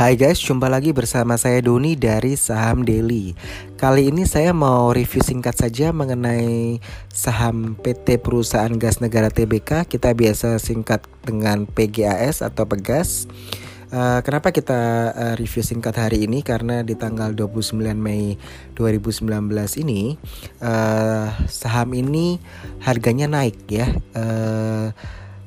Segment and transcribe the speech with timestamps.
[0.00, 3.36] Hai guys, jumpa lagi bersama saya Doni dari Saham Daily.
[3.76, 6.80] Kali ini saya mau review singkat saja mengenai
[7.12, 9.84] saham PT Perusahaan Gas Negara TBK.
[9.84, 13.28] Kita biasa singkat dengan PGAS atau Pegas.
[13.92, 16.40] Uh, kenapa kita uh, review singkat hari ini?
[16.40, 18.40] Karena di tanggal 29 Mei
[18.80, 19.28] 2019
[19.84, 20.16] ini
[20.64, 22.40] uh, saham ini
[22.80, 23.92] harganya naik ya.
[24.16, 24.96] Uh,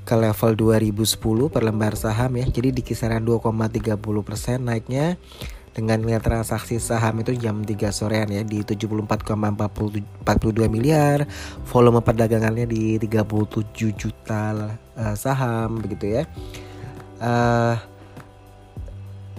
[0.04, 2.46] ke level 2010 per lembar saham ya.
[2.48, 5.16] Jadi di kisaran 2,30% naiknya
[5.74, 9.66] dengan nilai transaksi saham itu jam 3 sorean ya di 74,42
[10.70, 11.26] miliar,
[11.66, 16.24] volume perdagangannya di 37 juta uh, saham begitu ya.
[17.18, 17.74] Uh,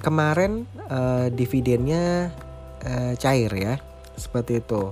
[0.03, 2.35] kemarin uh, dividennya
[2.83, 3.79] uh, cair ya,
[4.19, 4.91] seperti itu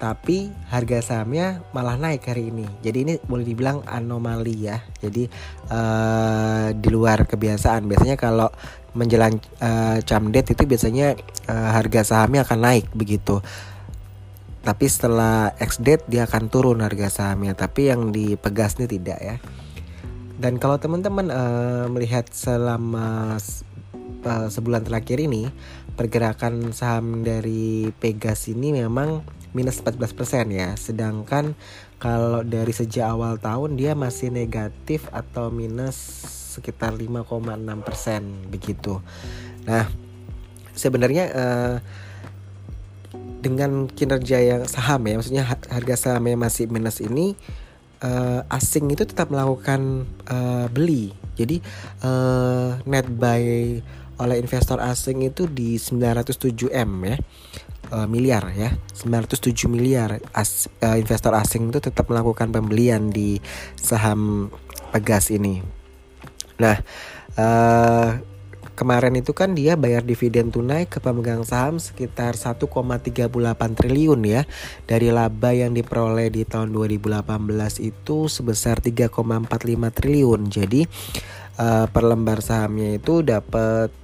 [0.00, 2.64] tapi harga sahamnya malah naik hari ini.
[2.80, 4.80] Jadi ini boleh dibilang anomali ya.
[4.96, 5.28] Jadi
[5.68, 7.84] uh, di luar kebiasaan.
[7.84, 8.48] Biasanya kalau
[8.96, 11.20] menjelang uh, jam date itu biasanya
[11.52, 13.44] uh, harga sahamnya akan naik begitu.
[14.64, 17.52] Tapi setelah X date dia akan turun harga sahamnya.
[17.52, 19.36] Tapi yang di Pegas ini tidak ya.
[20.40, 23.36] Dan kalau teman-teman uh, melihat selama
[24.26, 25.48] uh, sebulan terakhir ini
[25.94, 29.22] pergerakan saham dari Pegas ini memang
[29.52, 30.74] minus 14% ya.
[30.78, 31.58] Sedangkan
[32.00, 35.96] kalau dari sejak awal tahun dia masih negatif atau minus
[36.56, 38.98] sekitar 5,6% begitu.
[39.68, 39.86] Nah,
[40.74, 41.76] sebenarnya uh,
[43.40, 47.36] dengan kinerja yang saham ya, maksudnya harga sahamnya masih minus ini
[48.04, 51.12] uh, asing itu tetap melakukan uh, beli.
[51.36, 51.64] Jadi
[52.04, 53.80] uh, net buy
[54.20, 57.16] oleh investor asing itu di 907 M ya
[57.90, 63.40] uh, miliar ya 907 miliar as, uh, investor asing itu tetap melakukan pembelian di
[63.80, 64.52] saham
[64.90, 65.62] Pegas ini.
[66.58, 66.82] Nah
[67.38, 68.18] uh,
[68.74, 73.30] kemarin itu kan dia bayar dividen tunai ke pemegang saham sekitar 1,38
[73.76, 74.42] triliun ya
[74.90, 77.22] dari laba yang diperoleh di tahun 2018
[77.86, 79.14] itu sebesar 3,45
[79.94, 80.40] triliun.
[80.50, 80.82] Jadi
[81.62, 83.94] uh, per lembar sahamnya itu dapat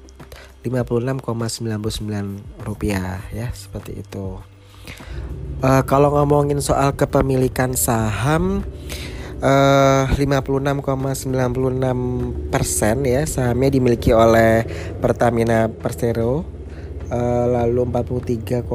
[0.66, 4.42] 56,99 rupiah ya seperti itu.
[5.62, 8.66] Uh, kalau ngomongin soal kepemilikan saham
[9.40, 14.66] uh, 56,96 persen ya sahamnya dimiliki oleh
[15.00, 16.44] Pertamina Persero.
[17.06, 18.66] Uh, lalu 43,03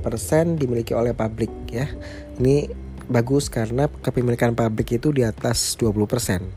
[0.00, 1.84] persen dimiliki oleh pabrik ya.
[2.40, 2.72] Ini
[3.12, 6.48] bagus karena kepemilikan pabrik itu di atas 20 persen.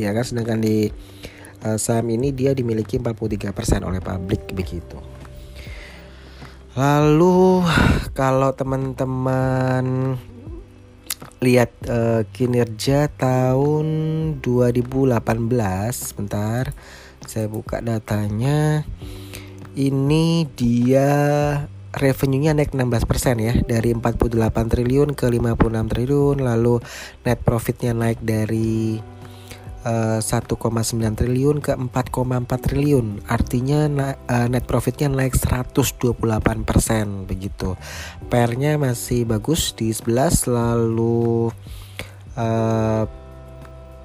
[0.00, 0.88] Ya kan sedangkan di
[1.64, 4.98] uh, saham ini dia dimiliki 43% oleh publik begitu.
[6.78, 7.66] Lalu
[8.14, 10.14] kalau teman-teman
[11.38, 13.86] lihat uh, kinerja tahun
[14.42, 15.22] 2018
[15.94, 16.74] sebentar
[17.22, 18.82] saya buka datanya
[19.78, 21.10] ini dia
[21.94, 26.82] revenue-nya naik 16% ya dari 48 triliun ke 56 triliun lalu
[27.22, 28.98] net profitnya naik dari
[30.20, 30.22] 1,9
[31.02, 33.06] eh, triliun ke 4,4 triliun.
[33.24, 33.88] Artinya
[34.28, 37.74] uh, net profitnya naik 128% begitu.
[38.28, 41.50] Pernya masih bagus di 11 lalu
[42.36, 42.67] uh,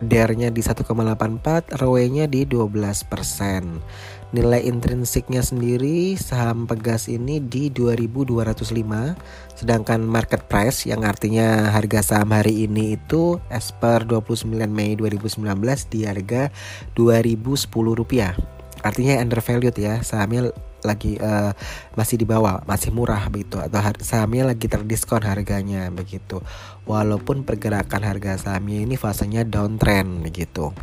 [0.06, 4.34] DER-nya di 1,84, ROE-nya di 12%.
[4.34, 9.14] Nilai intrinsiknya sendiri saham Pegas ini di 2205,
[9.54, 15.46] sedangkan market price yang artinya harga saham hari ini itu as per 29 Mei 2019
[15.94, 16.50] di harga
[16.98, 18.34] 2010 rupiah.
[18.82, 20.50] Artinya undervalued ya, sahamnya
[20.84, 21.52] lagi uh,
[21.98, 26.44] masih di bawah, masih murah begitu atau sahamnya lagi terdiskon harganya begitu.
[26.84, 30.76] Walaupun pergerakan harga sahamnya ini fasenya downtrend begitu.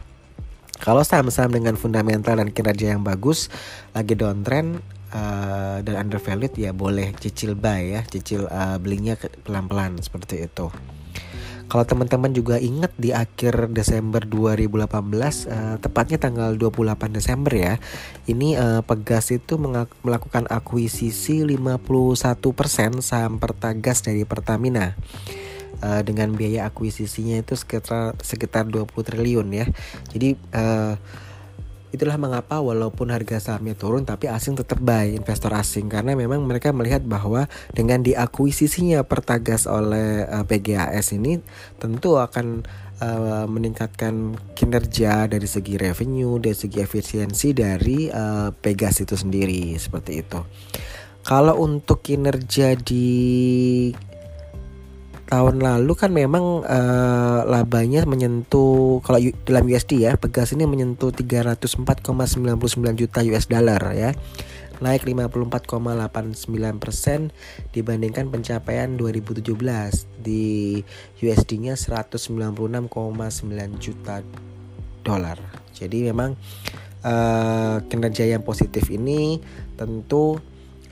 [0.81, 3.53] Kalau saham-saham dengan fundamental dan kinerja yang bagus
[3.93, 4.81] lagi downtrend
[5.13, 9.13] uh, dan undervalued ya boleh cicil buy ya, cicil uh, belinya
[9.45, 10.73] pelan-pelan seperti itu.
[11.71, 17.79] Kalau teman-teman juga ingat di akhir Desember 2018 uh, eh, tepatnya tanggal 28 Desember ya.
[18.27, 19.55] Ini uh, Pegas itu
[20.03, 22.11] melakukan akuisisi 51%
[22.99, 24.99] saham Pertagas dari Pertamina.
[25.81, 29.71] Uh, dengan biaya akuisisinya itu sekitar sekitar 20 triliun ya.
[30.11, 30.99] Jadi uh,
[31.91, 36.71] Itulah mengapa walaupun harga sahamnya turun tapi asing tetap buy investor asing karena memang mereka
[36.71, 41.43] melihat bahwa dengan diakuisisinya Pertagas oleh uh, eh, PGAS ini
[41.83, 42.63] tentu akan
[43.03, 50.23] uh, meningkatkan kinerja dari segi revenue, dari segi efisiensi dari uh, Pegas itu sendiri seperti
[50.23, 50.41] itu.
[51.21, 53.09] Kalau untuk kinerja di
[55.31, 62.03] tahun lalu kan memang uh, labanya menyentuh kalau dalam USD ya Pegas ini menyentuh 304,99
[62.99, 64.11] juta US dollar ya
[64.81, 67.31] naik 54,89% persen
[67.71, 69.45] dibandingkan pencapaian 2017
[70.25, 70.81] di
[71.21, 72.89] USD-nya 196,9
[73.77, 74.25] juta
[75.05, 75.37] dolar.
[75.77, 76.33] Jadi memang
[77.05, 79.37] uh, kinerja yang positif ini
[79.77, 80.41] tentu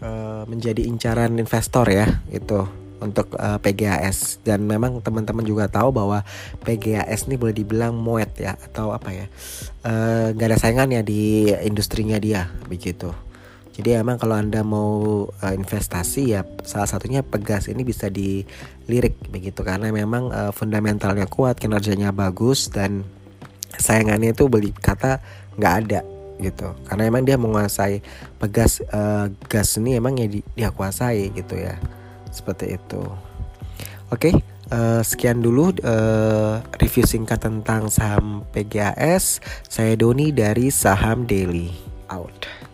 [0.05, 5.95] uh, menjadi incaran investor ya itu untuk uh, eh, PGAS dan memang teman-teman juga tahu
[5.95, 6.27] bahwa
[6.62, 9.27] PGAS ini boleh dibilang moet ya atau apa ya
[9.87, 13.15] eh, nggak uh, ada saingan ya di industrinya dia begitu.
[13.79, 19.62] Jadi emang kalau anda mau uh, investasi ya salah satunya Pegas ini bisa dilirik begitu.
[19.62, 23.06] Karena memang uh, fundamentalnya kuat kinerjanya bagus dan
[23.79, 25.23] sayangannya itu beli kata
[25.55, 26.00] nggak ada
[26.43, 26.75] gitu.
[26.91, 28.03] Karena emang dia menguasai
[28.43, 31.79] pegas uh, gas ini emang ya di, dia kuasai gitu ya
[32.38, 33.02] seperti itu.
[34.08, 34.35] Oke okay,
[34.73, 41.75] uh, eh, sekian dulu uh, review singkat tentang saham PGAS saya Doni dari saham daily.
[42.08, 42.68] Out